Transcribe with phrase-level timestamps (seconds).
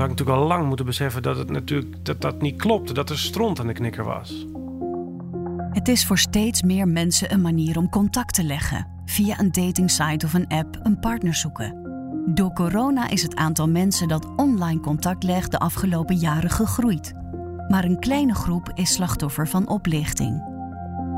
[0.00, 3.10] had ik natuurlijk al lang moeten beseffen dat het natuurlijk dat dat niet klopte, dat
[3.10, 4.46] er stront aan de knikker was.
[5.70, 8.86] Het is voor steeds meer mensen een manier om contact te leggen.
[9.04, 11.80] Via een datingsite of een app een partner zoeken.
[12.34, 17.14] Door corona is het aantal mensen dat online contact legt de afgelopen jaren gegroeid.
[17.68, 20.42] Maar een kleine groep is slachtoffer van oplichting.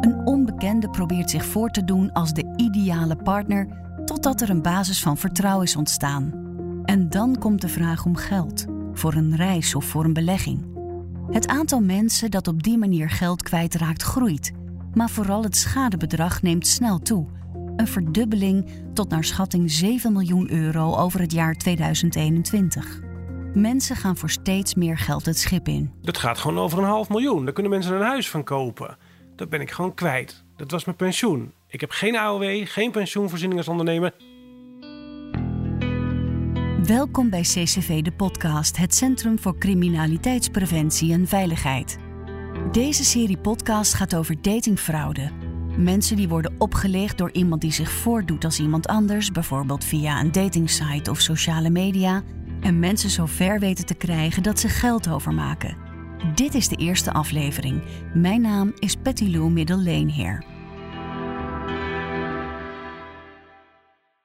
[0.00, 3.68] Een onbekende probeert zich voor te doen als de ideale partner
[4.04, 6.32] totdat er een basis van vertrouwen is ontstaan.
[6.84, 10.66] En dan komt de vraag om geld, voor een reis of voor een belegging.
[11.30, 14.52] Het aantal mensen dat op die manier geld kwijtraakt groeit,
[14.94, 17.26] maar vooral het schadebedrag neemt snel toe.
[17.76, 23.00] Een verdubbeling tot naar schatting 7 miljoen euro over het jaar 2021.
[23.54, 25.92] Mensen gaan voor steeds meer geld het schip in.
[26.02, 27.44] Dat gaat gewoon over een half miljoen.
[27.44, 28.96] Daar kunnen mensen een huis van kopen.
[29.36, 30.44] Dat ben ik gewoon kwijt.
[30.56, 31.52] Dat was mijn pensioen.
[31.68, 34.14] Ik heb geen AOW, geen pensioenvoorziening als ondernemer.
[36.86, 41.98] Welkom bij CCV de podcast, het Centrum voor Criminaliteitspreventie en Veiligheid.
[42.72, 45.30] Deze serie podcast gaat over datingfraude.
[45.76, 50.32] Mensen die worden opgelicht door iemand die zich voordoet als iemand anders, bijvoorbeeld via een
[50.32, 52.22] datingsite of sociale media,
[52.60, 55.76] en mensen zo ver weten te krijgen dat ze geld overmaken.
[56.34, 57.82] Dit is de eerste aflevering.
[58.14, 60.51] Mijn naam is Patty Lou Middelleenheer.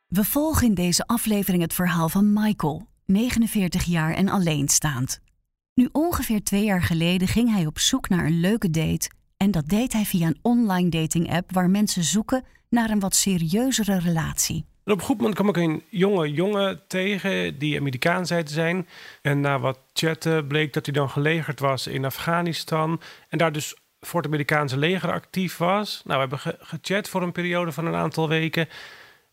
[0.08, 5.20] We volgen in deze aflevering het verhaal van Michael, 49 jaar en alleenstaand.
[5.74, 9.68] Nu ongeveer twee jaar geleden ging hij op zoek naar een leuke date en dat
[9.68, 14.66] deed hij via een online dating app waar mensen zoeken naar een wat serieuzere relatie.
[14.84, 18.54] En op een goed moment kwam ik een jonge jongen tegen die Amerikaan zei te
[18.54, 18.88] zijn.
[19.22, 23.02] En na wat chatten bleek dat hij dan gelegerd was in Afghanistan.
[23.30, 26.02] En daar dus voor het Amerikaanse leger actief was.
[26.04, 28.68] Nou, we hebben gechat voor een periode van een aantal weken.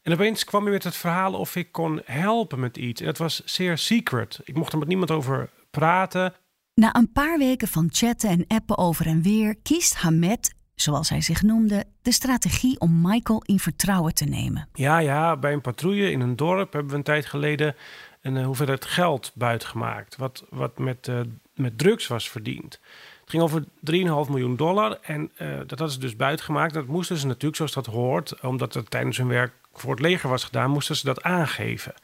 [0.05, 3.01] En opeens kwam hij met het verhaal of ik kon helpen met iets.
[3.01, 4.41] En dat was zeer secret.
[4.45, 6.35] Ik mocht er met niemand over praten.
[6.75, 11.21] Na een paar weken van chatten en appen over en weer kiest Hamed, zoals hij
[11.21, 14.69] zich noemde, de strategie om Michael in vertrouwen te nemen.
[14.73, 17.77] Ja, ja, bij een patrouille in een dorp hebben we een tijd geleden
[18.21, 20.17] een uh, hoeveelheid geld buitgemaakt.
[20.17, 21.21] Wat, wat met, uh,
[21.55, 22.81] met drugs was verdiend.
[23.21, 26.75] Het ging over 3,5 miljoen dollar en uh, dat hadden ze dus buitgemaakt.
[26.75, 30.29] Dat moesten ze natuurlijk, zoals dat hoort, omdat het tijdens hun werk voor het leger
[30.29, 31.95] was gedaan, moesten ze dat aangeven.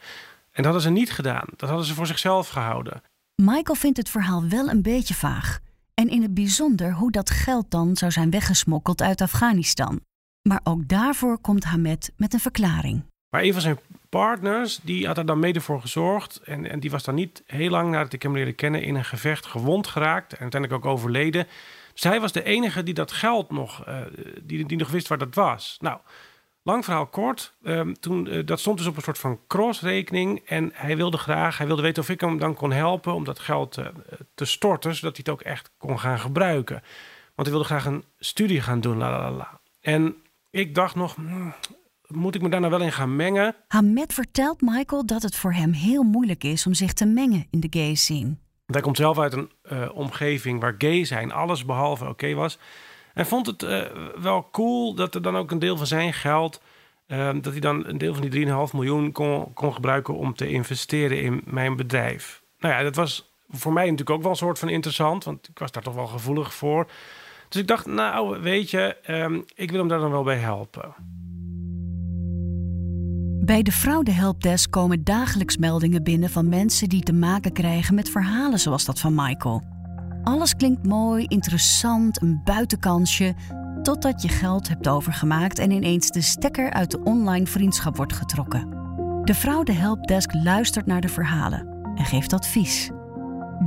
[0.50, 1.46] En dat hadden ze niet gedaan.
[1.56, 3.02] Dat hadden ze voor zichzelf gehouden.
[3.42, 5.58] Michael vindt het verhaal wel een beetje vaag.
[5.94, 10.00] En in het bijzonder hoe dat geld dan zou zijn weggesmokkeld uit Afghanistan.
[10.48, 13.02] Maar ook daarvoor komt Hamed met een verklaring.
[13.30, 16.40] Maar een van zijn partners, die had er dan mede voor gezorgd.
[16.44, 19.04] En, en die was dan niet heel lang nadat ik hem leerde kennen in een
[19.04, 20.32] gevecht gewond geraakt.
[20.32, 21.46] En uiteindelijk ook overleden.
[21.92, 24.00] Dus hij was de enige die dat geld nog, uh,
[24.42, 25.76] die, die nog wist waar dat was.
[25.80, 25.98] Nou,
[26.70, 27.54] Lang verhaal kort.
[27.62, 30.42] Um, toen, uh, dat stond dus op een soort van crossrekening.
[30.46, 33.38] En hij wilde graag, hij wilde weten of ik hem dan kon helpen om dat
[33.38, 33.86] geld uh,
[34.34, 36.82] te storten, zodat hij het ook echt kon gaan gebruiken.
[37.34, 38.96] Want hij wilde graag een studie gaan doen.
[38.96, 39.60] La, la, la.
[39.80, 40.14] En
[40.50, 41.54] ik dacht nog, hmm,
[42.06, 43.54] moet ik me daar nou wel in gaan mengen?
[43.68, 47.60] Hamed vertelt Michael dat het voor hem heel moeilijk is om zich te mengen in
[47.60, 48.36] de gay scene.
[48.66, 52.58] Hij komt zelf uit een uh, omgeving waar gay zijn alles behalve oké okay was.
[53.20, 53.82] En vond het uh,
[54.20, 56.60] wel cool dat er dan ook een deel van zijn geld...
[57.06, 60.48] Uh, dat hij dan een deel van die 3,5 miljoen kon, kon gebruiken om te
[60.48, 62.42] investeren in mijn bedrijf.
[62.58, 65.58] Nou ja, dat was voor mij natuurlijk ook wel een soort van interessant, want ik
[65.58, 66.90] was daar toch wel gevoelig voor.
[67.48, 70.94] Dus ik dacht, nou weet je, um, ik wil hem daar dan wel bij helpen.
[73.44, 78.58] Bij de fraudehelpdesk komen dagelijks meldingen binnen van mensen die te maken krijgen met verhalen
[78.58, 79.79] zoals dat van Michael.
[80.22, 83.34] Alles klinkt mooi, interessant, een buitenkansje,
[83.82, 88.68] totdat je geld hebt overgemaakt en ineens de stekker uit de online vriendschap wordt getrokken.
[89.24, 92.90] De vrouw de helpdesk luistert naar de verhalen en geeft advies.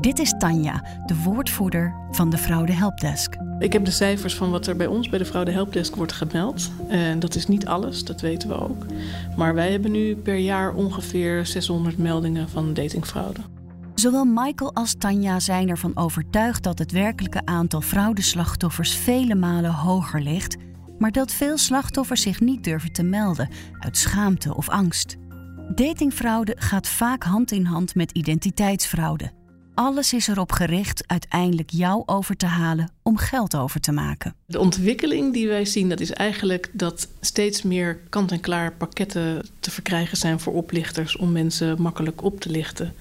[0.01, 3.35] Dit is Tanja, de woordvoerder van de Vrouw de Helpdesk.
[3.59, 6.11] Ik heb de cijfers van wat er bij ons bij de Vrouw de Helpdesk wordt
[6.11, 6.71] gemeld.
[6.87, 8.85] En dat is niet alles, dat weten we ook.
[9.35, 13.39] Maar wij hebben nu per jaar ongeveer 600 meldingen van datingfraude.
[14.03, 20.21] Zowel Michael als Tanja zijn ervan overtuigd dat het werkelijke aantal fraudeslachtoffers vele malen hoger
[20.21, 20.57] ligt,
[20.97, 25.15] maar dat veel slachtoffers zich niet durven te melden uit schaamte of angst.
[25.75, 29.31] Datingfraude gaat vaak hand in hand met identiteitsfraude.
[29.75, 34.35] Alles is erop gericht uiteindelijk jou over te halen om geld over te maken.
[34.45, 40.17] De ontwikkeling die wij zien, dat is eigenlijk dat steeds meer kant-en-klaar pakketten te verkrijgen
[40.17, 42.93] zijn voor oplichters om mensen makkelijk op te lichten.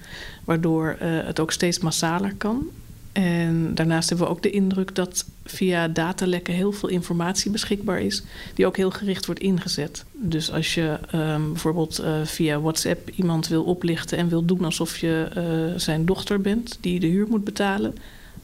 [0.43, 2.67] Waardoor uh, het ook steeds massaler kan.
[3.13, 8.23] En daarnaast hebben we ook de indruk dat via datalekken heel veel informatie beschikbaar is,
[8.53, 10.05] die ook heel gericht wordt ingezet.
[10.11, 14.97] Dus als je um, bijvoorbeeld uh, via WhatsApp iemand wil oplichten en wil doen alsof
[14.97, 17.95] je uh, zijn dochter bent, die de huur moet betalen,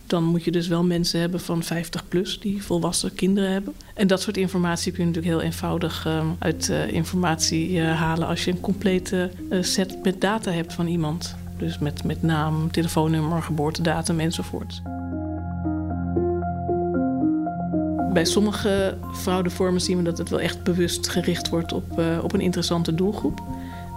[0.08, 3.74] dan moet je dus wel mensen hebben van 50 plus die volwassen kinderen hebben.
[3.94, 8.46] En dat soort informatie kun je natuurlijk heel eenvoudig um, uit uh, informatie halen als
[8.46, 9.32] je een complete
[9.62, 11.36] set met data hebt van iemand.
[11.60, 14.82] Dus met, met naam, telefoonnummer, geboortedatum enzovoort.
[18.14, 22.34] Bij sommige fraudevormen zien we dat het wel echt bewust gericht wordt op, uh, op
[22.34, 23.44] een interessante doelgroep.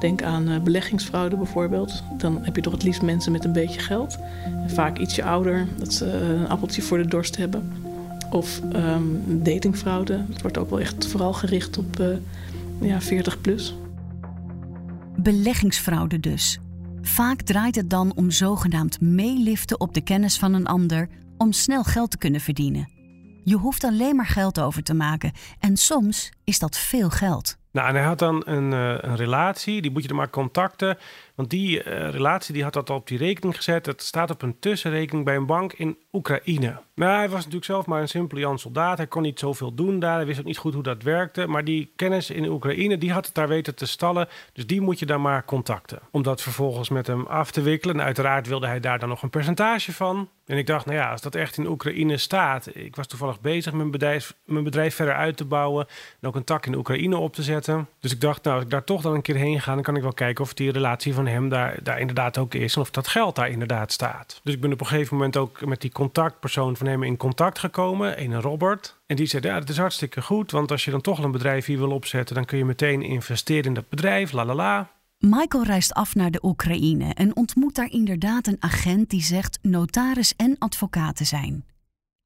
[0.01, 2.03] Denk aan uh, beleggingsfraude bijvoorbeeld.
[2.19, 4.19] Dan heb je toch het liefst mensen met een beetje geld.
[4.67, 7.73] Vaak ietsje ouder, dat ze een appeltje voor de dorst hebben.
[8.31, 10.25] Of um, datingfraude.
[10.29, 12.03] Dat wordt ook wel echt vooral gericht op
[12.81, 13.75] ja, 40 plus.
[15.17, 16.61] Beleggingsfraude dus.
[17.03, 21.09] Vaak draait het dan om zogenaamd meeliften op de kennis van een ander
[21.39, 22.89] om snel geld te kunnen verdienen.
[23.45, 27.57] Je hoeft alleen maar geld over te maken en soms is dat veel geld.
[27.73, 30.99] Nou, en hij had dan een, uh, een relatie, die moet je er maar contacten.
[31.35, 33.87] Want die uh, relatie die had dat al op die rekening gezet.
[33.87, 36.81] Het staat op een tussenrekening bij een bank in Oekraïne.
[36.95, 38.97] Nou, hij was natuurlijk zelf maar een simpele Jan soldaat.
[38.97, 40.17] Hij kon niet zoveel doen daar.
[40.17, 41.47] Hij wist ook niet goed hoe dat werkte.
[41.47, 44.29] Maar die kennis in Oekraïne, die had het daar weten te stallen.
[44.53, 45.99] Dus die moet je dan maar contacten.
[46.11, 47.97] Om dat vervolgens met hem af te wikkelen.
[47.97, 50.29] En uiteraard wilde hij daar dan nog een percentage van.
[50.47, 52.77] En ik dacht, nou ja, als dat echt in Oekraïne staat.
[52.77, 55.87] Ik was toevallig bezig mijn bedrijf, mijn bedrijf verder uit te bouwen.
[56.21, 57.89] En ook een tak in Oekraïne op te zetten.
[58.01, 59.97] Dus ik dacht, nou, als ik daar toch dan een keer heen ga, dan kan
[59.97, 62.75] ik wel kijken of die relatie van hem daar, daar inderdaad ook is.
[62.75, 64.41] En of dat geld daar inderdaad staat.
[64.43, 67.59] Dus ik ben op een gegeven moment ook met die contactpersoon van hem in contact
[67.59, 68.23] gekomen.
[68.23, 69.01] Een Robert.
[69.07, 70.51] En die zei, ja, dat is hartstikke goed.
[70.51, 73.65] Want als je dan toch een bedrijf hier wil opzetten, dan kun je meteen investeren
[73.65, 74.33] in dat bedrijf.
[74.33, 74.91] La la la.
[75.19, 80.37] Michael reist af naar de Oekraïne en ontmoet daar inderdaad een agent die zegt notaris
[80.37, 81.65] en advocaat te zijn.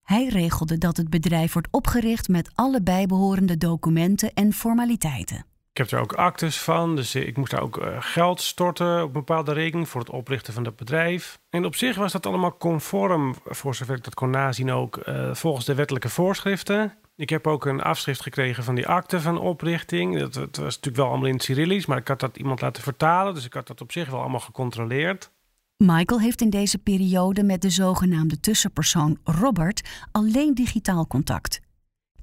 [0.03, 5.47] Hij regelde dat het bedrijf wordt opgericht met alle bijbehorende documenten en formaliteiten.
[5.77, 9.07] Ik heb er ook actes van, dus ik moest daar ook uh, geld storten op
[9.07, 11.39] een bepaalde rekening voor het oprichten van dat bedrijf.
[11.51, 15.35] En op zich was dat allemaal conform, voor zover ik dat kon nazien, ook uh,
[15.35, 16.95] volgens de wettelijke voorschriften.
[17.17, 20.19] Ik heb ook een afschrift gekregen van die akte van oprichting.
[20.19, 22.83] Dat, dat was natuurlijk wel allemaal in het Cyrillisch, maar ik had dat iemand laten
[22.83, 25.31] vertalen, dus ik had dat op zich wel allemaal gecontroleerd.
[25.77, 31.61] Michael heeft in deze periode met de zogenaamde tussenpersoon Robert alleen digitaal contact.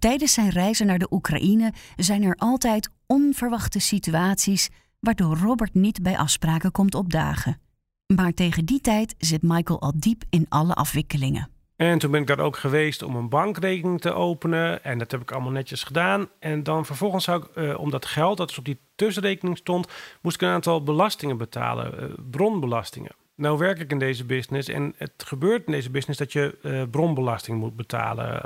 [0.04, 4.70] Tijdens zijn reizen naar de Oekraïne zijn er altijd onverwachte situaties
[5.00, 7.62] waardoor Robert niet bij afspraken komt opdagen.
[8.16, 11.50] Maar tegen die tijd zit Michael al diep in alle afwikkelingen.
[11.76, 14.84] En toen ben ik daar ook geweest om een bankrekening te openen.
[14.84, 16.30] En dat heb ik allemaal netjes gedaan.
[16.40, 19.88] En dan vervolgens zou ik, uh, om dat geld dat dus op die tussenrekening stond,
[20.22, 23.16] moest ik een aantal belastingen betalen, uh, bronbelastingen.
[23.36, 26.84] Nou werk ik in deze business en het gebeurt in deze business dat je uh,
[26.92, 28.42] bronbelasting moet betalen.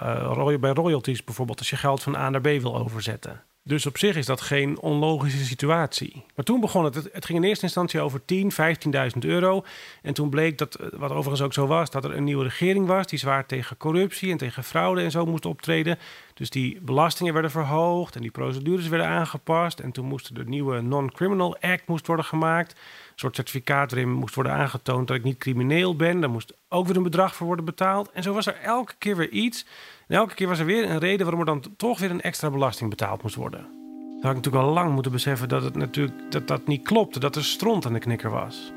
[0.50, 3.44] Uh, bij royalties bijvoorbeeld, als je geld van A naar B wil overzetten.
[3.68, 6.26] Dus op zich is dat geen onlogische situatie.
[6.36, 6.96] Maar toen begon het.
[6.96, 9.64] Het ging in eerste instantie over 10, 15.000 euro.
[10.02, 12.88] En toen bleek dat, eh, wat overigens ook zo was, dat er een nieuwe regering
[12.88, 15.98] was die zwaar tegen corruptie en tegen fraude en zo moest optreden.
[16.38, 19.80] Dus die belastingen werden verhoogd en die procedures werden aangepast.
[19.80, 22.72] En toen moest de nieuwe Non-Criminal Act moest worden gemaakt.
[22.72, 22.78] Een
[23.16, 26.22] soort certificaat waarin moest worden aangetoond dat ik niet crimineel ben.
[26.22, 28.12] Daar moest ook weer een bedrag voor worden betaald.
[28.12, 29.66] En zo was er elke keer weer iets.
[30.08, 32.50] En elke keer was er weer een reden waarom er dan toch weer een extra
[32.50, 33.62] belasting betaald moest worden.
[33.62, 37.20] Dan had ik natuurlijk al lang moeten beseffen dat het natuurlijk dat dat niet klopte,
[37.20, 38.72] dat er stront aan de knikker was.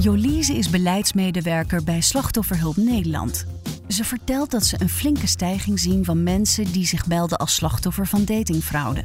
[0.00, 3.57] Jolise is beleidsmedewerker bij Slachtofferhulp Nederland.
[3.88, 8.06] Ze vertelt dat ze een flinke stijging zien van mensen die zich melden als slachtoffer
[8.06, 9.02] van datingfraude.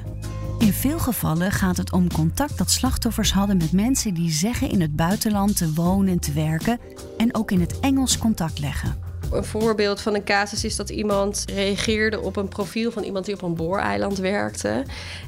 [0.59, 4.81] In veel gevallen gaat het om contact dat slachtoffers hadden met mensen die zeggen in
[4.81, 6.79] het buitenland te wonen en te werken
[7.17, 8.95] en ook in het Engels contact leggen.
[9.31, 13.33] Een voorbeeld van een casus is dat iemand reageerde op een profiel van iemand die
[13.35, 14.83] op een booreiland werkte.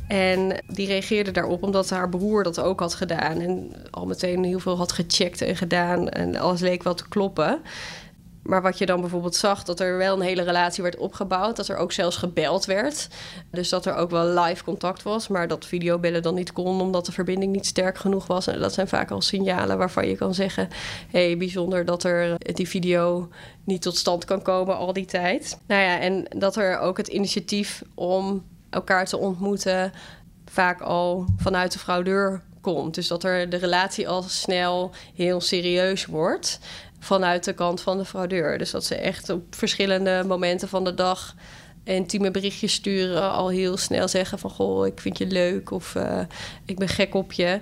[0.08, 3.40] En die reageerde daarop omdat haar broer dat ook had gedaan.
[3.40, 6.10] En al meteen heel veel had gecheckt en gedaan.
[6.10, 7.62] En alles leek wel te kloppen.
[8.46, 11.56] Maar wat je dan bijvoorbeeld zag, dat er wel een hele relatie werd opgebouwd.
[11.56, 13.08] Dat er ook zelfs gebeld werd.
[13.52, 15.28] Dus dat er ook wel live contact was.
[15.28, 18.48] Maar dat videobellen dan niet kon, omdat de verbinding niet sterk genoeg was.
[18.48, 20.68] En dat zijn vaak al signalen waarvan je kan zeggen:
[21.10, 23.30] hé, hey, bijzonder dat er die video
[23.64, 25.60] niet tot stand kan komen al die tijd.
[25.68, 29.92] Nou ja, en dat er ook het initiatief om elkaar te ontmoeten
[30.46, 32.96] vaak al vanuit de fraudeur komt.
[32.96, 36.60] Dus dat er de relatie al snel heel serieus wordt
[37.06, 38.58] vanuit de kant van de fraudeur.
[38.58, 41.36] Dus dat ze echt op verschillende momenten van de dag
[41.84, 46.20] intieme berichtjes sturen, al heel snel zeggen van goh, ik vind je leuk of uh,
[46.66, 47.60] ik ben gek op je.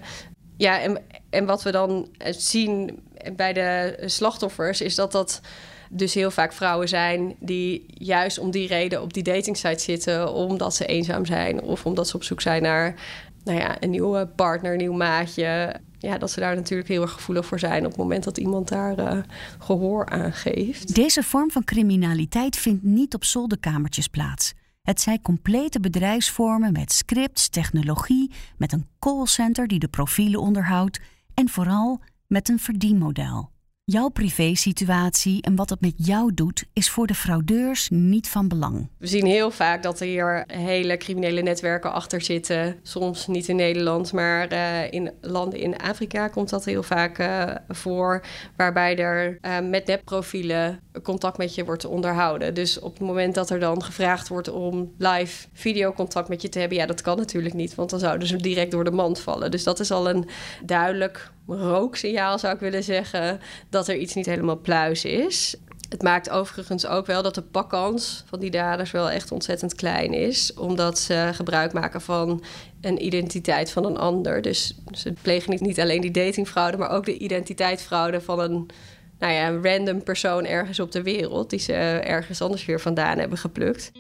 [0.58, 3.00] Ja, en, en wat we dan zien
[3.36, 5.42] bij de slachtoffers is dat dat
[5.90, 10.76] dus heel vaak vrouwen zijn die juist om die reden op die datingsite zitten, omdat
[10.76, 12.96] ze eenzaam zijn of omdat ze op zoek zijn naar
[13.44, 15.74] nou ja, een nieuwe partner, een nieuw maatje.
[16.04, 18.68] Ja, dat ze daar natuurlijk heel erg gevoelig voor zijn op het moment dat iemand
[18.68, 19.24] daar uh,
[19.60, 20.96] gehoor aan geeft.
[20.96, 24.54] Deze vorm van criminaliteit vindt niet op zolderkamertjes plaats.
[24.82, 31.00] Het zijn complete bedrijfsvormen met scripts, technologie, met een callcenter die de profielen onderhoudt
[31.34, 33.53] en vooral met een verdienmodel.
[33.86, 38.90] Jouw privésituatie en wat het met jou doet, is voor de fraudeurs niet van belang.
[38.98, 42.80] We zien heel vaak dat er hier hele criminele netwerken achter zitten.
[42.84, 47.56] Soms niet in Nederland, maar uh, in landen in Afrika komt dat heel vaak uh,
[47.68, 48.26] voor.
[48.58, 52.54] Waarbij er uh, met nepprofielen contact met je wordt onderhouden.
[52.54, 56.60] Dus op het moment dat er dan gevraagd wordt om live videocontact met je te
[56.60, 59.52] hebben, ja, dat kan natuurlijk niet, want dan zouden ze direct door de mand vallen.
[59.52, 60.30] Dus dat is al een
[60.66, 65.56] duidelijk rooksignaal, zou ik willen zeggen, dat er iets niet helemaal pluis is.
[65.90, 70.14] Het maakt overigens ook wel dat de pakkans van die daders wel echt ontzettend klein
[70.14, 72.44] is, omdat ze gebruik maken van
[72.82, 74.42] een identiteit van een ander.
[74.42, 78.70] Dus ze plegen niet alleen die datingfraude, maar ook de identiteitsfraude van een,
[79.20, 83.18] nou ja, een random persoon ergens op de wereld, die ze ergens anders weer vandaan
[83.18, 83.92] hebben geplukt.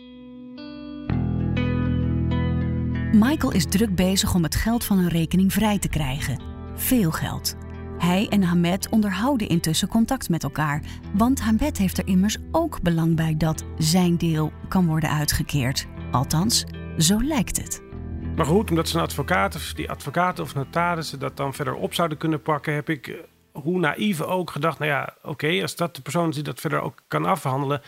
[3.11, 7.55] Michael is druk bezig om het geld van een rekening vrij te krijgen veel geld.
[7.97, 10.81] Hij en Hamed onderhouden intussen contact met elkaar,
[11.13, 15.87] want Hamed heeft er immers ook belang bij dat zijn deel kan worden uitgekeerd.
[16.11, 16.65] Althans,
[16.97, 17.81] zo lijkt het.
[18.35, 22.41] Maar goed, omdat zijn advocaten, die advocaten of notarissen dat dan verder op zouden kunnen
[22.41, 23.15] pakken, heb ik, eh,
[23.51, 26.81] hoe naïef ook, gedacht: nou ja, oké, als dat de persoon is die dat verder
[26.81, 27.81] ook kan afhandelen,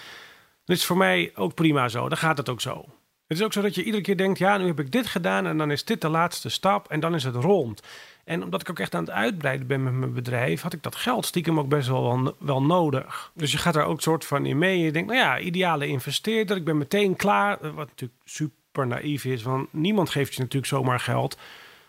[0.65, 2.10] dan is het voor mij ook prima zo.
[2.10, 2.86] Dan gaat het ook zo.
[3.27, 5.46] Het is ook zo dat je iedere keer denkt: ja, nu heb ik dit gedaan
[5.46, 7.82] en dan is dit de laatste stap en dan is het rond.
[8.25, 10.96] En omdat ik ook echt aan het uitbreiden ben met mijn bedrijf, had ik dat
[10.96, 13.32] geld stiekem ook best wel, wel nodig.
[13.34, 14.79] Dus je gaat daar ook soort van in mee.
[14.79, 17.74] Je denkt, nou ja, ideale investeerder, ik ben meteen klaar.
[17.74, 21.38] Wat natuurlijk super naïef is, want niemand geeft je natuurlijk zomaar geld.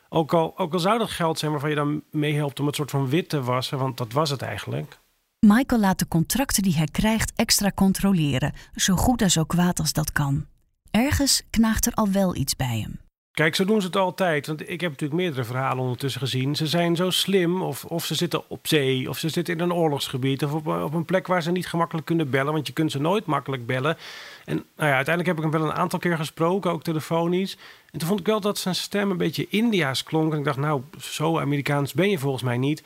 [0.08, 2.90] Ook al, ook al zou dat geld zijn waarvan je dan meehelpt om het soort
[2.90, 4.98] van wit te wassen, want dat was het eigenlijk.
[5.46, 9.92] Michael laat de contracten die hij krijgt extra controleren, zo goed en zo kwaad als
[9.92, 10.46] dat kan.
[10.90, 13.05] Ergens knaagt er al wel iets bij hem.
[13.36, 14.46] Kijk, zo doen ze het altijd.
[14.46, 16.56] Want ik heb natuurlijk meerdere verhalen ondertussen gezien.
[16.56, 19.72] Ze zijn zo slim, of, of ze zitten op zee, of ze zitten in een
[19.72, 22.92] oorlogsgebied, of op, op een plek waar ze niet gemakkelijk kunnen bellen, want je kunt
[22.92, 23.96] ze nooit makkelijk bellen.
[24.44, 27.56] En nou ja, uiteindelijk heb ik hem wel een aantal keer gesproken, ook telefonisch.
[27.90, 30.32] En toen vond ik wel dat zijn stem een beetje India's klonk.
[30.32, 32.82] En ik dacht, nou, zo Amerikaans ben je volgens mij niet.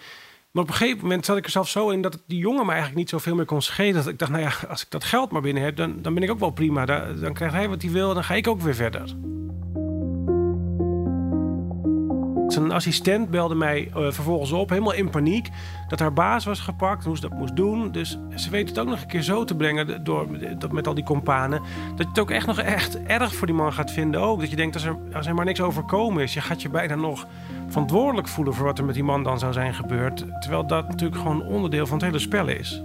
[0.50, 2.70] Maar op een gegeven moment zat ik er zelf zo in dat die jongen me
[2.70, 3.94] eigenlijk niet zoveel meer kon schelen.
[3.94, 6.22] Dat ik dacht, nou ja, als ik dat geld maar binnen heb, dan, dan ben
[6.22, 6.84] ik ook wel prima.
[6.84, 9.14] Dan, dan krijgt hij wat hij wil en dan ga ik ook weer verder.
[12.52, 15.48] Zijn assistent belde mij uh, vervolgens op, helemaal in paniek,
[15.88, 17.92] dat haar baas was gepakt, hoe ze dat moest doen.
[17.92, 20.26] Dus ze weet het ook nog een keer zo te brengen door,
[20.70, 23.72] met al die kompanen, dat je het ook echt nog echt erg voor die man
[23.72, 24.40] gaat vinden ook.
[24.40, 26.94] Dat je denkt, als er, als er maar niks overkomen is, je gaat je bijna
[26.94, 27.26] nog
[27.68, 30.24] verantwoordelijk voelen voor wat er met die man dan zou zijn gebeurd.
[30.40, 32.82] Terwijl dat natuurlijk gewoon onderdeel van het hele spel is.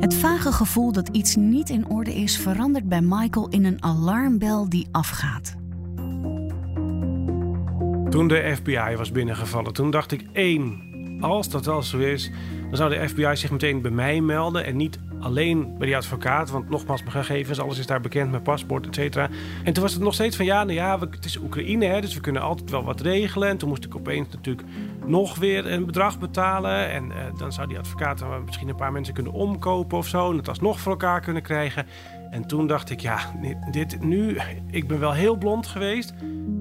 [0.00, 4.68] Het vage gevoel dat iets niet in orde is verandert bij Michael in een alarmbel
[4.68, 5.57] die afgaat.
[8.10, 10.80] Toen de FBI was binnengevallen, toen dacht ik één,
[11.20, 12.30] als dat wel zo is,
[12.68, 16.50] dan zou de FBI zich meteen bij mij melden en niet alleen bij die advocaat.
[16.50, 19.28] Want nogmaals, mijn gegevens, alles is daar bekend, mijn paspoort, et cetera.
[19.64, 22.14] En toen was het nog steeds van ja, nou ja, het is Oekraïne, hè, dus
[22.14, 23.48] we kunnen altijd wel wat regelen.
[23.48, 24.68] En toen moest ik opeens natuurlijk
[25.06, 26.90] nog weer een bedrag betalen.
[26.90, 30.30] En eh, dan zou die advocaat misschien een paar mensen kunnen omkopen of zo.
[30.30, 31.86] En het alsnog voor elkaar kunnen krijgen.
[32.30, 33.18] En toen dacht ik, ja,
[33.70, 34.38] dit, nu,
[34.70, 36.14] ik ben wel heel blond geweest,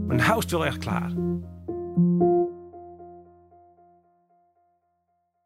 [0.08, 1.12] maar nu is wel echt klaar.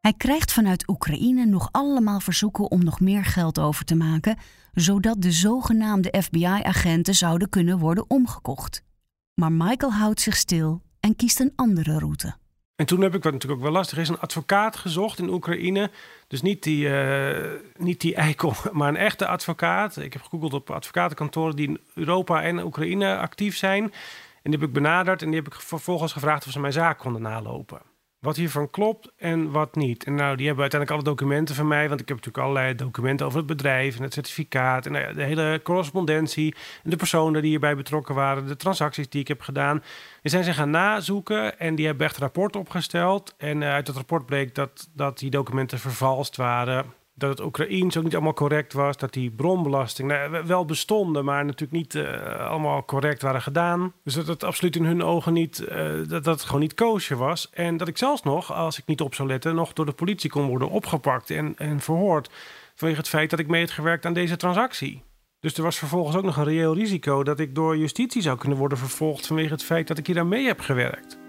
[0.01, 4.37] Hij krijgt vanuit Oekraïne nog allemaal verzoeken om nog meer geld over te maken,
[4.73, 8.83] zodat de zogenaamde FBI-agenten zouden kunnen worden omgekocht.
[9.33, 12.35] Maar Michael houdt zich stil en kiest een andere route.
[12.75, 15.91] En toen heb ik, wat natuurlijk ook wel lastig is, een advocaat gezocht in Oekraïne.
[16.27, 19.97] Dus niet die, uh, niet die eikel, maar een echte advocaat.
[19.97, 23.91] Ik heb gegoogeld op advocatenkantoren die in Europa en Oekraïne actief zijn.
[24.41, 26.97] En die heb ik benaderd en die heb ik vervolgens gevraagd of ze mijn zaak
[26.97, 27.81] konden nalopen
[28.21, 30.03] wat hiervan klopt en wat niet.
[30.03, 33.25] En nou, die hebben uiteindelijk alle documenten van mij, want ik heb natuurlijk allerlei documenten
[33.25, 37.49] over het bedrijf en het certificaat en nou de hele correspondentie en de personen die
[37.49, 39.83] hierbij betrokken waren, de transacties die ik heb gedaan.
[40.21, 43.35] Die zijn ze gaan nazoeken en die hebben echt een rapport opgesteld.
[43.37, 46.85] En uh, uit het rapport bleek dat, dat die documenten vervalst waren.
[47.13, 48.97] Dat het Oekraïens ook niet allemaal correct was.
[48.97, 53.93] Dat die bronbelasting nou, wel bestonden, maar natuurlijk niet uh, allemaal correct waren gedaan.
[54.03, 55.77] Dus dat het absoluut in hun ogen niet, uh,
[56.07, 57.49] dat, dat het gewoon niet koosje was.
[57.49, 60.29] En dat ik zelfs nog, als ik niet op zou letten, nog door de politie
[60.29, 62.29] kon worden opgepakt en, en verhoord.
[62.75, 65.03] Vanwege het feit dat ik mee had gewerkt aan deze transactie.
[65.39, 68.57] Dus er was vervolgens ook nog een reëel risico dat ik door justitie zou kunnen
[68.57, 71.19] worden vervolgd vanwege het feit dat ik hier aan mee heb gewerkt.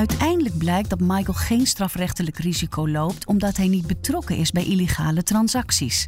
[0.00, 5.22] Uiteindelijk blijkt dat Michael geen strafrechtelijk risico loopt omdat hij niet betrokken is bij illegale
[5.22, 6.06] transacties.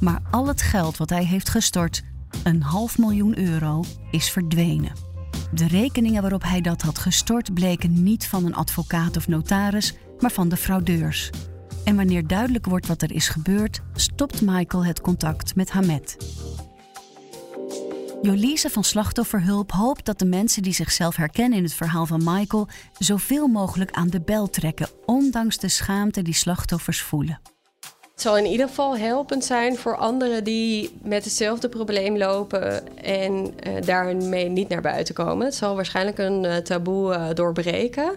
[0.00, 2.02] Maar al het geld wat hij heeft gestort,
[2.42, 4.92] een half miljoen euro, is verdwenen.
[5.52, 10.32] De rekeningen waarop hij dat had gestort bleken niet van een advocaat of notaris, maar
[10.32, 11.30] van de fraudeurs.
[11.84, 16.16] En wanneer duidelijk wordt wat er is gebeurd, stopt Michael het contact met Hamed.
[18.24, 22.68] Jolise van Slachtofferhulp hoopt dat de mensen die zichzelf herkennen in het verhaal van Michael
[22.98, 27.40] zoveel mogelijk aan de bel trekken, ondanks de schaamte die slachtoffers voelen.
[28.12, 33.32] Het zal in ieder geval helpend zijn voor anderen die met hetzelfde probleem lopen en
[33.32, 35.46] uh, daarmee niet naar buiten komen.
[35.46, 38.12] Het zal waarschijnlijk een uh, taboe uh, doorbreken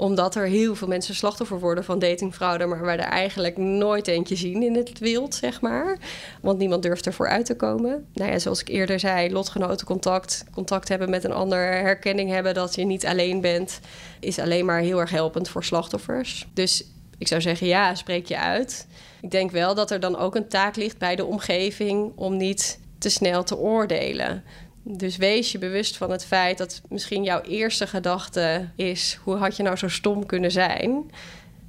[0.00, 4.36] omdat er heel veel mensen slachtoffer worden van datingfraude, maar waar er eigenlijk nooit eentje
[4.36, 5.98] zien in het wild, zeg maar.
[6.42, 8.06] Want niemand durft ervoor uit te komen.
[8.14, 12.74] Nou ja, zoals ik eerder zei, lotgenotencontact, contact hebben met een ander, herkenning hebben dat
[12.74, 13.80] je niet alleen bent,
[14.20, 16.48] is alleen maar heel erg helpend voor slachtoffers.
[16.54, 16.84] Dus
[17.18, 18.86] ik zou zeggen, ja, spreek je uit.
[19.20, 22.80] Ik denk wel dat er dan ook een taak ligt bij de omgeving om niet
[22.98, 24.44] te snel te oordelen.
[24.82, 29.56] Dus wees je bewust van het feit dat misschien jouw eerste gedachte is: hoe had
[29.56, 31.10] je nou zo stom kunnen zijn?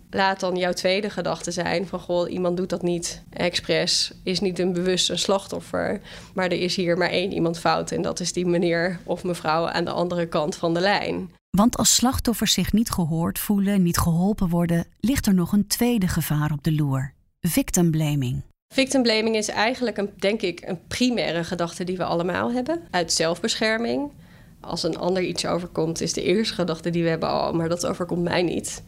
[0.10, 4.60] Laat dan jouw tweede gedachte zijn van goh, iemand doet dat niet expres, is niet
[4.60, 6.02] een bewust een slachtoffer,
[6.34, 9.68] maar er is hier maar één iemand fout en dat is die meneer of mevrouw
[9.68, 11.32] aan de andere kant van de lijn.
[11.58, 16.08] Want als slachtoffers zich niet gehoord voelen, niet geholpen worden, ligt er nog een tweede
[16.08, 18.42] gevaar op de loer: victim blaming.
[18.74, 22.82] Victim blaming is eigenlijk, een, denk ik, een primaire gedachte die we allemaal hebben.
[22.92, 24.12] Uit zelfbescherming.
[24.60, 27.30] Als een ander iets overkomt, is de eerste gedachte die we hebben...
[27.30, 28.84] oh, maar dat overkomt mij niet.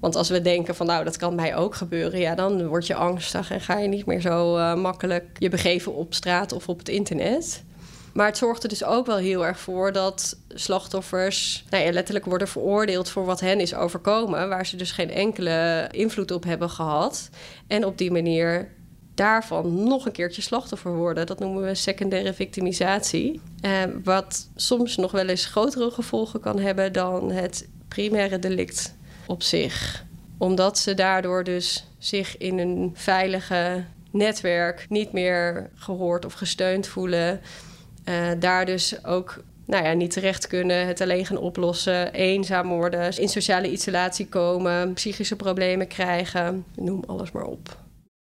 [0.00, 2.20] Want als we denken van nou, dat kan mij ook gebeuren...
[2.20, 5.94] ja, dan word je angstig en ga je niet meer zo uh, makkelijk je begeven
[5.94, 7.64] op straat of op het internet.
[8.12, 12.24] Maar het zorgt er dus ook wel heel erg voor dat slachtoffers nou ja, letterlijk
[12.24, 16.70] worden veroordeeld voor wat hen is overkomen, waar ze dus geen enkele invloed op hebben
[16.70, 17.30] gehad.
[17.66, 18.74] En op die manier
[19.16, 21.26] daarvan nog een keertje slachtoffer worden.
[21.26, 23.40] Dat noemen we secundaire victimisatie.
[23.60, 28.94] Eh, wat soms nog wel eens grotere gevolgen kan hebben dan het primaire delict
[29.26, 30.04] op zich.
[30.38, 37.40] Omdat ze daardoor dus zich in een veilige netwerk niet meer gehoord of gesteund voelen.
[38.04, 43.18] Uh, daar dus ook nou ja, niet terecht kunnen, het alleen gaan oplossen, eenzaam worden,
[43.18, 47.85] in sociale isolatie komen, psychische problemen krijgen, noem alles maar op.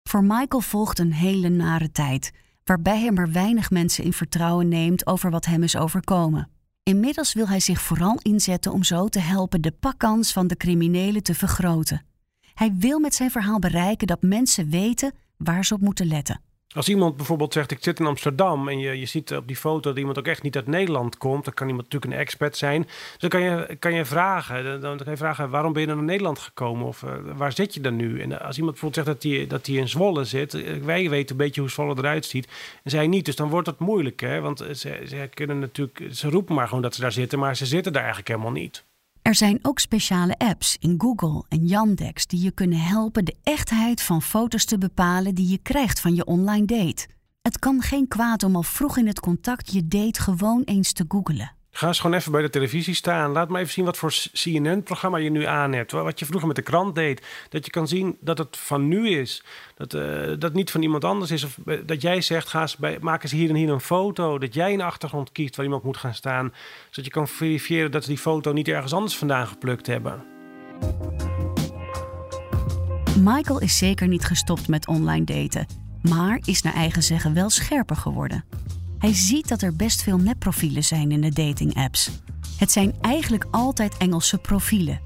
[0.10, 2.32] Voor Michael volgt een hele nare tijd,
[2.63, 6.50] waarbij hij maar weinig mensen in vertrouwen neemt over wat hem is overkomen.
[6.84, 11.24] Inmiddels wil hij zich vooral inzetten om zo te helpen de pakkans van de criminelen
[11.24, 12.06] te vergroten.
[12.54, 16.41] Hij wil met zijn verhaal bereiken dat mensen weten waar ze op moeten letten.
[16.75, 19.89] Als iemand bijvoorbeeld zegt, ik zit in Amsterdam en je, je ziet op die foto
[19.89, 22.82] dat iemand ook echt niet uit Nederland komt, dan kan iemand natuurlijk een expert zijn.
[22.84, 26.03] Dus dan kan je, kan je vragen, dan, kan je vragen, waarom ben je naar
[26.03, 28.21] Nederland gekomen of uh, waar zit je dan nu?
[28.21, 31.32] En als iemand bijvoorbeeld zegt dat hij dat die in Zwolle zit, eh, wij weten
[31.32, 32.47] een beetje hoe Zwolle eruit ziet
[32.84, 34.41] en zij niet, dus dan wordt het moeilijk, hè?
[34.41, 37.65] want ze, ze kunnen natuurlijk, ze roepen maar gewoon dat ze daar zitten, maar ze
[37.65, 38.84] zitten daar eigenlijk helemaal niet.
[39.21, 44.01] Er zijn ook speciale apps in Google en Yandex die je kunnen helpen de echtheid
[44.01, 47.08] van foto's te bepalen die je krijgt van je online date.
[47.41, 51.05] Het kan geen kwaad om al vroeg in het contact je date gewoon eens te
[51.08, 51.58] googlen.
[51.71, 53.32] Ga eens gewoon even bij de televisie staan.
[53.32, 55.91] Laat me even zien wat voor CNN-programma je nu aan hebt.
[55.91, 57.25] Wat je vroeger met de krant deed.
[57.49, 59.43] Dat je kan zien dat het van nu is.
[59.75, 61.43] Dat uh, dat niet van iemand anders is.
[61.43, 64.38] Of eh, dat jij zegt, ga eens bij, maak eens hier en hier een foto.
[64.38, 66.53] Dat jij een achtergrond kiest waar iemand moet gaan staan.
[66.89, 70.23] Zodat je kan verifiëren dat ze die foto niet ergens anders vandaan geplukt hebben.
[73.19, 75.67] Michael is zeker niet gestopt met online daten.
[76.01, 78.43] Maar is naar eigen zeggen wel scherper geworden.
[79.00, 82.10] Hij ziet dat er best veel nepprofielen zijn in de datingapps.
[82.58, 85.00] Het zijn eigenlijk altijd Engelse profielen.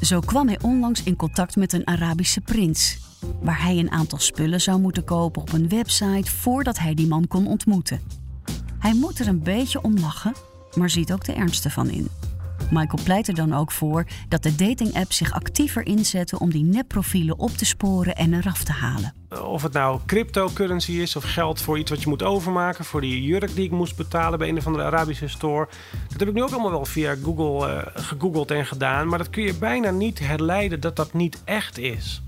[0.00, 2.98] Zo kwam hij onlangs in contact met een Arabische prins,
[3.42, 7.28] waar hij een aantal spullen zou moeten kopen op een website voordat hij die man
[7.28, 8.00] kon ontmoeten.
[8.78, 10.34] Hij moet er een beetje om lachen,
[10.74, 12.08] maar ziet ook de ernst ervan in.
[12.70, 17.38] Michael pleit er dan ook voor dat de datingapps zich actiever inzetten om die nepprofielen
[17.38, 19.14] op te sporen en eraf te halen.
[19.44, 23.22] Of het nou cryptocurrency is of geld voor iets wat je moet overmaken, voor die
[23.22, 25.68] jurk die ik moest betalen bij een of andere Arabische store.
[26.08, 29.30] Dat heb ik nu ook allemaal wel via Google uh, gegoogeld en gedaan, maar dat
[29.30, 32.22] kun je bijna niet herleiden dat dat niet echt is.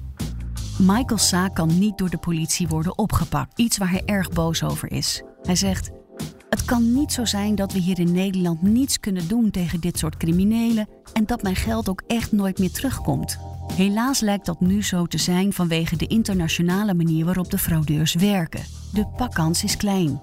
[0.79, 4.93] Michael's zaak kan niet door de politie worden opgepakt, iets waar hij erg boos over
[4.93, 5.23] is.
[5.43, 5.91] Hij zegt:
[6.53, 9.99] Het kan niet zo zijn dat we hier in Nederland niets kunnen doen tegen dit
[9.99, 13.39] soort criminelen en dat mijn geld ook echt nooit meer terugkomt.
[13.75, 18.65] Helaas lijkt dat nu zo te zijn vanwege de internationale manier waarop de fraudeurs werken.
[18.93, 20.23] De pakkans is klein.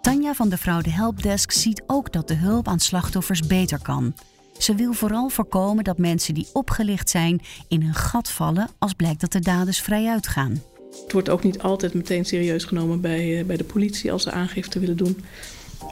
[0.00, 4.14] Tanja van de Fraude Helpdesk ziet ook dat de hulp aan slachtoffers beter kan.
[4.58, 9.20] Ze wil vooral voorkomen dat mensen die opgelicht zijn in een gat vallen als blijkt
[9.20, 10.62] dat de daders vrij uitgaan.
[11.02, 14.30] Het wordt ook niet altijd meteen serieus genomen bij, eh, bij de politie als ze
[14.30, 15.16] aangifte willen doen.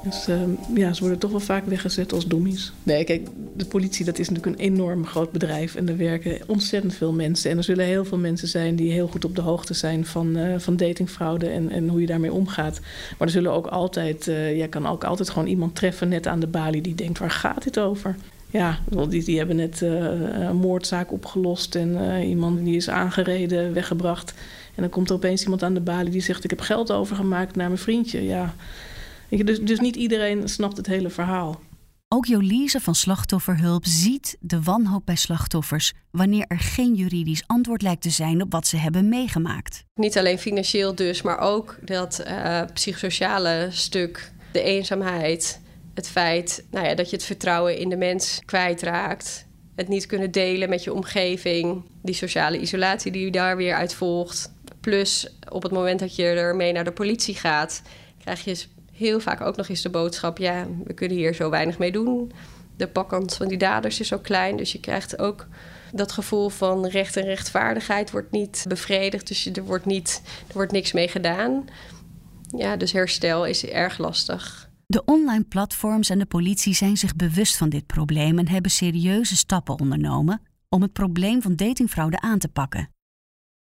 [0.03, 0.43] Dus uh,
[0.75, 2.73] ja, ze worden toch wel vaak weggezet als dommies.
[2.83, 6.95] Nee, kijk, de politie dat is natuurlijk een enorm groot bedrijf en er werken ontzettend
[6.95, 7.51] veel mensen.
[7.51, 10.37] En er zullen heel veel mensen zijn die heel goed op de hoogte zijn van,
[10.37, 12.81] uh, van datingfraude en, en hoe je daarmee omgaat.
[13.19, 16.41] Maar er zullen ook altijd, uh, je kan ook altijd gewoon iemand treffen net aan
[16.41, 18.17] de balie die denkt, waar gaat dit over?
[18.51, 24.35] Ja, die, die hebben net een moordzaak opgelost en iemand die is aangereden, weggebracht.
[24.77, 27.57] En dan komt er opeens iemand aan de balie die zegt, ik heb geld overgemaakt
[27.57, 28.25] naar mijn vriendje.
[28.25, 28.55] Ja,
[29.29, 31.61] dus, dus niet iedereen snapt het hele verhaal.
[32.09, 38.03] Ook Jolise van Slachtofferhulp ziet de wanhoop bij slachtoffers wanneer er geen juridisch antwoord lijkt
[38.03, 39.85] te zijn op wat ze hebben meegemaakt.
[39.95, 45.61] Niet alleen financieel dus, maar ook dat uh, psychosociale stuk, de eenzaamheid,
[45.95, 50.31] het feit nou ja, dat je het vertrouwen in de mens kwijtraakt, het niet kunnen
[50.31, 54.53] delen met je omgeving, die sociale isolatie die daar weer uit volgt.
[54.87, 57.83] Plus op het moment dat je ermee naar de politie gaat,
[58.19, 61.79] krijg je heel vaak ook nog eens de boodschap: ja, we kunnen hier zo weinig
[61.79, 62.33] mee doen.
[62.77, 65.47] De pakkans van die daders is zo klein, dus je krijgt ook
[65.93, 70.73] dat gevoel van recht en rechtvaardigheid wordt niet bevredigd, dus er wordt, niet, er wordt
[70.73, 71.69] niks mee gedaan.
[72.57, 74.71] Ja, dus herstel is erg lastig.
[74.87, 79.37] De online platforms en de politie zijn zich bewust van dit probleem en hebben serieuze
[79.37, 82.95] stappen ondernomen om het probleem van datingfraude aan te pakken.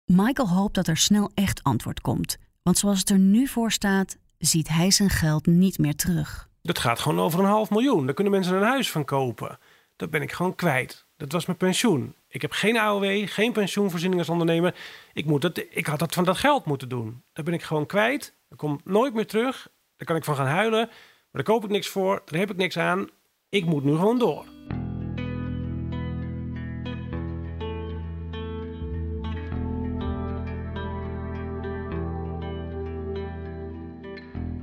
[0.04, 4.16] Michael hoopt dat er snel echt antwoord komt, want zoals het er nu voor staat,
[4.38, 6.48] ziet hij zijn geld niet meer terug.
[6.62, 8.04] Dat gaat gewoon over een half miljoen.
[8.04, 9.58] Daar kunnen mensen een huis van kopen.
[9.96, 11.06] Dat ben ik gewoon kwijt.
[11.16, 12.14] Dat was mijn pensioen.
[12.28, 14.74] Ik heb geen AOW, geen pensioenvoorziening als ondernemer.
[15.12, 17.22] Ik, moet dat, ik had dat van dat geld moeten doen.
[17.32, 18.34] Dat ben ik gewoon kwijt.
[18.48, 19.68] Dat komt nooit meer terug.
[19.96, 20.86] Daar kan ik van gaan huilen.
[20.86, 22.22] Maar daar koop ik niks voor.
[22.24, 23.08] Daar heb ik niks aan.
[23.48, 24.53] Ik moet nu gewoon door.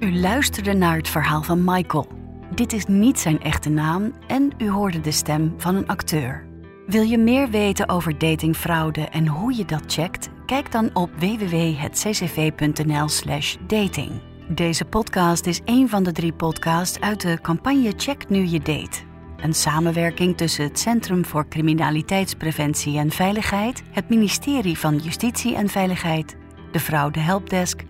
[0.01, 2.07] U luisterde naar het verhaal van Michael.
[2.55, 6.47] Dit is niet zijn echte naam en u hoorde de stem van een acteur.
[6.87, 10.29] Wil je meer weten over datingfraude en hoe je dat checkt?
[10.45, 14.11] Kijk dan op www.ccv.nl/slash dating.
[14.47, 18.99] Deze podcast is een van de drie podcasts uit de campagne Check Nu Je Date.
[19.37, 26.35] Een samenwerking tussen het Centrum voor Criminaliteitspreventie en Veiligheid, het ministerie van Justitie en Veiligheid,
[26.71, 27.83] de Fraude Helpdesk,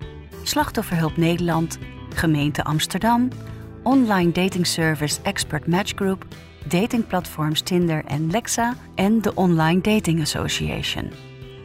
[0.43, 1.77] Slachtofferhulp Nederland
[2.15, 3.27] gemeente Amsterdam,
[3.83, 6.25] online datingservice Expert Match Group,
[6.65, 11.11] datingplatforms Tinder en Lexa en de Online Dating Association.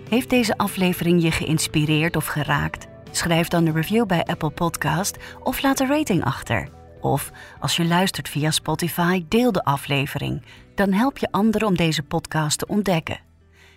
[0.09, 2.87] Heeft deze aflevering je geïnspireerd of geraakt?
[3.11, 6.69] Schrijf dan een review bij Apple Podcast of laat een rating achter.
[7.01, 7.31] Of
[7.61, 10.43] als je luistert via Spotify, deel de aflevering.
[10.75, 13.21] Dan help je anderen om deze podcast te ontdekken.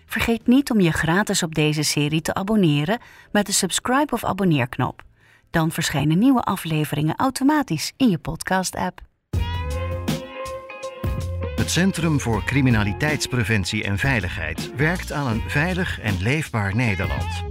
[0.06, 2.98] Vergeet niet om je gratis op deze serie te abonneren
[3.32, 5.02] met de subscribe of abonneerknop.
[5.50, 9.00] Dan verschijnen nieuwe afleveringen automatisch in je podcast-app.
[11.56, 17.44] Het Centrum voor Criminaliteitspreventie en Veiligheid werkt aan een veilig en leefbaar Nederland.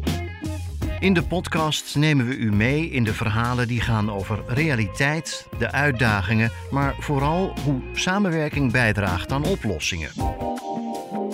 [0.99, 5.71] In de podcast nemen we u mee in de verhalen die gaan over realiteit, de
[5.71, 10.11] uitdagingen, maar vooral hoe samenwerking bijdraagt aan oplossingen.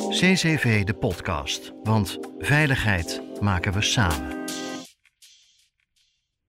[0.10, 4.44] CCV de podcast, want veiligheid maken we samen.